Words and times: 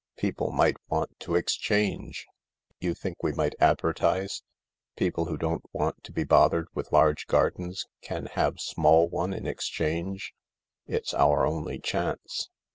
People 0.17 0.49
might 0.51 0.77
want 0.89 1.11
exchange."" 1.29 2.25
You 2.81 2.95
think 2.95 3.21
we 3.21 3.33
might 3.33 3.53
advertise:' 3.59 4.41
People 4.97 5.25
who 5.25 5.37
don't 5.37 5.63
want 5.73 6.03
to 6.05 6.11
be 6.11 6.23
bothered 6.23 6.65
with 6.73 6.91
large 6.91 7.27
gardens 7.27 7.85
can 8.01 8.25
have 8.33 8.59
small 8.59 9.07
one 9.07 9.31
in 9.31 9.45
exchange'? 9.45 10.33
It's 10.87 11.13
our 11.13 11.45
only 11.45 11.77
chance. 11.77 12.49